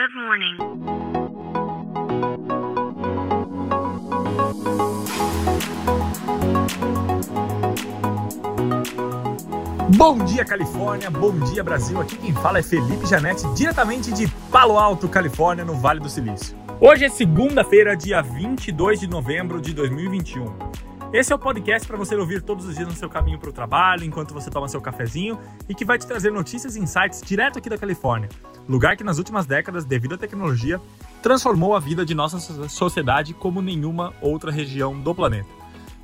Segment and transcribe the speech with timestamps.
[0.00, 0.56] Good morning.
[9.94, 11.10] Bom dia, Califórnia.
[11.10, 12.00] Bom dia, Brasil.
[12.00, 16.56] Aqui quem fala é Felipe Janete, diretamente de Palo Alto, Califórnia, no Vale do Silício.
[16.80, 20.89] Hoje é segunda-feira, dia 22 de novembro de 2021.
[21.12, 23.52] Esse é o podcast para você ouvir todos os dias no seu caminho para o
[23.52, 25.36] trabalho, enquanto você toma seu cafezinho
[25.68, 28.28] e que vai te trazer notícias e insights direto aqui da Califórnia,
[28.68, 30.80] lugar que nas últimas décadas, devido à tecnologia,
[31.20, 35.48] transformou a vida de nossa sociedade como nenhuma outra região do planeta.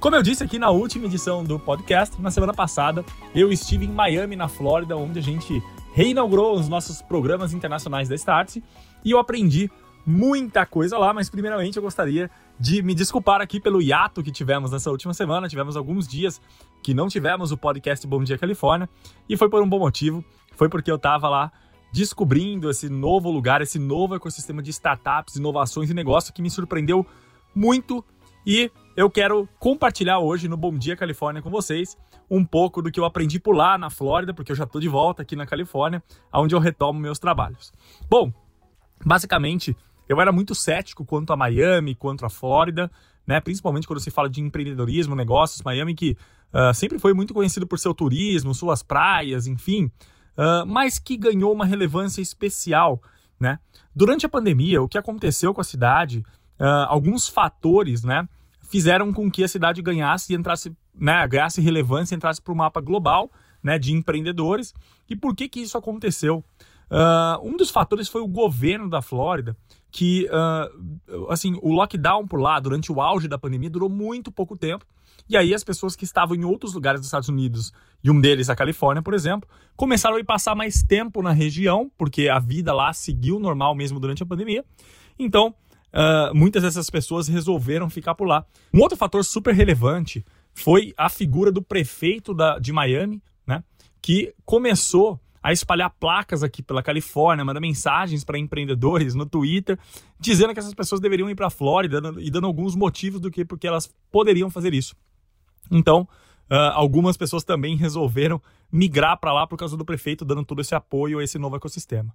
[0.00, 3.92] Como eu disse aqui na última edição do podcast, na semana passada, eu estive em
[3.92, 5.62] Miami, na Flórida, onde a gente
[5.94, 8.62] reinaugurou os nossos programas internacionais da Startse
[9.04, 9.70] e eu aprendi
[10.06, 14.70] muita coisa lá, mas primeiramente eu gostaria de me desculpar aqui pelo hiato que tivemos
[14.70, 15.48] nessa última semana.
[15.48, 16.40] Tivemos alguns dias
[16.82, 18.88] que não tivemos o podcast Bom Dia Califórnia
[19.28, 20.24] e foi por um bom motivo.
[20.52, 21.50] Foi porque eu estava lá
[21.92, 27.04] descobrindo esse novo lugar, esse novo ecossistema de startups, inovações e negócio que me surpreendeu
[27.54, 28.04] muito
[28.46, 31.96] e eu quero compartilhar hoje no Bom Dia Califórnia com vocês
[32.30, 34.88] um pouco do que eu aprendi por lá na Flórida, porque eu já estou de
[34.88, 37.72] volta aqui na Califórnia, onde eu retomo meus trabalhos.
[38.08, 38.32] Bom,
[39.04, 39.76] basicamente,
[40.08, 42.90] eu era muito cético quanto a Miami, quanto a Flórida,
[43.26, 43.40] né?
[43.40, 45.62] Principalmente quando se fala de empreendedorismo, negócios.
[45.62, 46.16] Miami que
[46.52, 49.90] uh, sempre foi muito conhecido por seu turismo, suas praias, enfim,
[50.36, 53.02] uh, mas que ganhou uma relevância especial,
[53.38, 53.58] né?
[53.94, 56.24] Durante a pandemia, o que aconteceu com a cidade,
[56.60, 58.28] uh, alguns fatores, né?
[58.68, 62.80] fizeram com que a cidade ganhasse e entrasse, né, ganhasse relevância, entrasse para o mapa
[62.80, 63.30] global,
[63.62, 64.74] né, de empreendedores.
[65.08, 66.44] E por que que isso aconteceu?
[66.90, 69.56] Uh, um dos fatores foi o governo da Flórida,
[69.90, 74.56] que, uh, assim, o lockdown por lá, durante o auge da pandemia, durou muito pouco
[74.56, 74.84] tempo.
[75.28, 78.48] E aí as pessoas que estavam em outros lugares dos Estados Unidos, e um deles
[78.48, 82.92] a Califórnia, por exemplo, começaram a passar mais tempo na região, porque a vida lá
[82.92, 84.64] seguiu normal mesmo durante a pandemia.
[85.18, 85.54] Então,
[85.92, 88.46] uh, muitas dessas pessoas resolveram ficar por lá.
[88.72, 93.64] Um outro fator super relevante foi a figura do prefeito da, de Miami, né,
[94.00, 99.78] que começou a espalhar placas aqui pela Califórnia, mandar mensagens para empreendedores no Twitter,
[100.18, 103.44] dizendo que essas pessoas deveriam ir para a Flórida e dando alguns motivos do que
[103.44, 104.96] porque elas poderiam fazer isso.
[105.70, 106.00] Então,
[106.50, 108.42] uh, algumas pessoas também resolveram
[108.72, 112.12] migrar para lá por causa do prefeito dando todo esse apoio a esse novo ecossistema,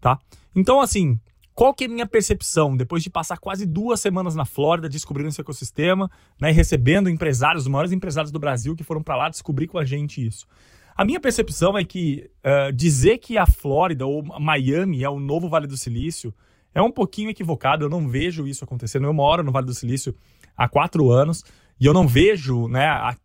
[0.00, 0.18] tá?
[0.52, 1.20] Então, assim,
[1.54, 5.28] qual que é a minha percepção depois de passar quase duas semanas na Flórida descobrindo
[5.28, 6.10] esse ecossistema,
[6.40, 9.78] né, e recebendo empresários, os maiores empresários do Brasil que foram para lá descobrir com
[9.78, 10.48] a gente isso?
[10.96, 15.48] A minha percepção é que uh, dizer que a Flórida ou Miami é o novo
[15.48, 16.34] Vale do Silício
[16.74, 17.84] é um pouquinho equivocado.
[17.84, 19.06] Eu não vejo isso acontecendo.
[19.06, 20.14] Eu moro no Vale do Silício
[20.56, 21.44] há quatro anos
[21.80, 23.16] e eu não vejo né, a,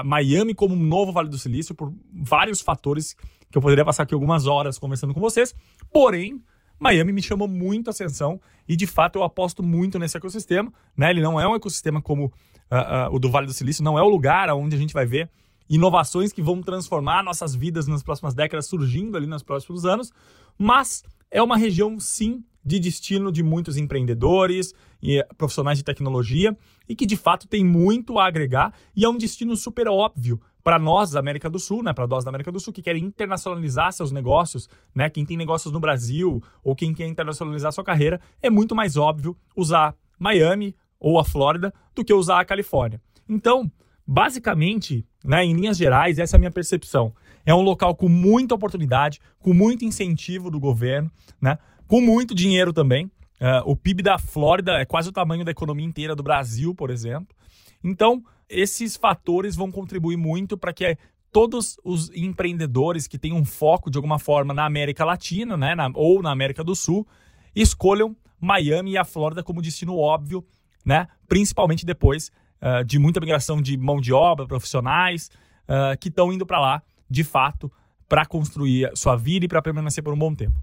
[0.00, 3.14] a Miami como um novo Vale do Silício por vários fatores
[3.50, 5.54] que eu poderia passar aqui algumas horas conversando com vocês.
[5.92, 6.40] Porém,
[6.78, 10.72] Miami me chamou muito a atenção e de fato eu aposto muito nesse ecossistema.
[10.96, 11.10] Né?
[11.10, 14.02] Ele não é um ecossistema como uh, uh, o do Vale do Silício, não é
[14.02, 15.28] o lugar onde a gente vai ver
[15.70, 20.12] inovações que vão transformar nossas vidas nas próximas décadas, surgindo ali nos próximos anos,
[20.58, 26.54] mas é uma região sim de destino de muitos empreendedores e profissionais de tecnologia
[26.88, 30.78] e que de fato tem muito a agregar e é um destino super óbvio para
[30.78, 33.92] nós da América do Sul, né, para nós da América do Sul que querem internacionalizar
[33.92, 38.50] seus negócios, né, quem tem negócios no Brasil ou quem quer internacionalizar sua carreira, é
[38.50, 43.00] muito mais óbvio usar Miami ou a Flórida do que usar a Califórnia.
[43.26, 43.70] Então,
[44.06, 47.12] basicamente, né, em linhas gerais, essa é a minha percepção.
[47.44, 51.10] É um local com muita oportunidade, com muito incentivo do governo,
[51.40, 53.06] né, com muito dinheiro também.
[53.40, 56.90] Uh, o PIB da Flórida é quase o tamanho da economia inteira do Brasil, por
[56.90, 57.34] exemplo.
[57.82, 60.96] Então, esses fatores vão contribuir muito para que
[61.32, 65.90] todos os empreendedores que têm um foco de alguma forma na América Latina, né, na,
[65.94, 67.06] ou na América do Sul,
[67.54, 70.44] escolham Miami e a Flórida como destino óbvio,
[70.84, 72.30] né, principalmente depois
[72.62, 75.30] uh, de muita migração de mão de obra, profissionais
[75.64, 77.70] uh, que estão indo para lá, de fato,
[78.08, 80.56] para construir sua vida e para permanecer por um bom tempo.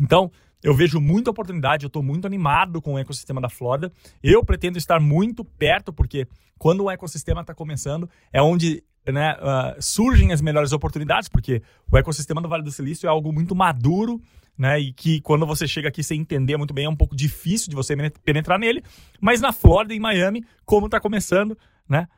[0.00, 0.30] Então,
[0.62, 3.92] eu vejo muita oportunidade, eu estou muito animado com o ecossistema da Flórida.
[4.22, 6.26] Eu pretendo estar muito perto, porque
[6.58, 8.82] quando o ecossistema está começando, é onde
[9.12, 13.32] né, uh, surgem as melhores oportunidades, porque o ecossistema do Vale do Silício é algo
[13.32, 14.20] muito maduro,
[14.56, 17.70] né, e que quando você chega aqui sem entender muito bem, é um pouco difícil
[17.70, 18.82] de você penetrar nele.
[19.20, 21.56] Mas na Flórida em Miami, como está começando,
[21.88, 22.08] né,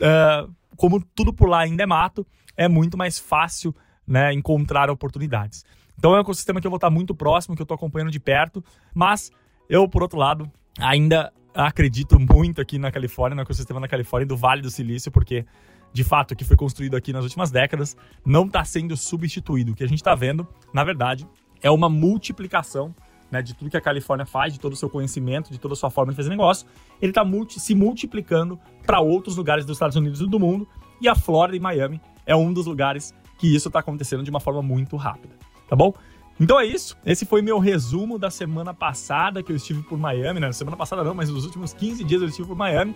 [0.00, 3.74] uh, como tudo por lá ainda é mato, é muito mais fácil
[4.06, 5.64] né, encontrar oportunidades.
[5.98, 8.20] Então é um ecossistema que eu vou estar muito próximo, que eu estou acompanhando de
[8.20, 8.62] perto,
[8.94, 9.30] mas
[9.68, 14.28] eu, por outro lado, ainda acredito muito aqui na Califórnia, no ecossistema da Califórnia e
[14.28, 15.46] do Vale do Silício, porque
[15.92, 19.72] de fato que foi construído aqui nas últimas décadas não está sendo substituído.
[19.72, 21.26] O que a gente está vendo, na verdade,
[21.62, 22.94] é uma multiplicação
[23.30, 25.76] né, de tudo que a Califórnia faz, de todo o seu conhecimento, de toda a
[25.76, 26.66] sua forma de fazer negócio,
[27.00, 30.68] ele está multi, se multiplicando para outros lugares dos Estados Unidos e do mundo.
[31.00, 34.40] E a Flórida e Miami é um dos lugares que isso está acontecendo de uma
[34.40, 35.34] forma muito rápida,
[35.68, 35.92] tá bom?
[36.38, 36.96] Então é isso.
[37.04, 40.52] Esse foi meu resumo da semana passada que eu estive por Miami, né?
[40.52, 42.94] Semana passada não, mas nos últimos 15 dias eu estive por Miami.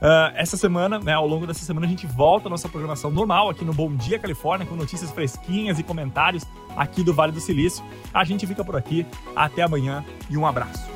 [0.00, 3.50] Uh, essa semana, né, ao longo dessa semana, a gente volta à nossa programação normal
[3.50, 6.44] aqui no Bom Dia Califórnia, com notícias fresquinhas e comentários
[6.76, 7.84] aqui do Vale do Silício.
[8.14, 9.04] A gente fica por aqui.
[9.34, 10.88] Até amanhã e um abraço.